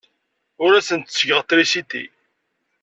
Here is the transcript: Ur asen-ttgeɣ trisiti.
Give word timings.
Ur 0.63 0.71
asen-ttgeɣ 0.73 1.41
trisiti. 1.43 2.03